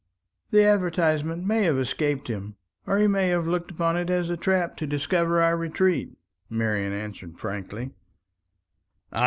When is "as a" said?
4.09-4.35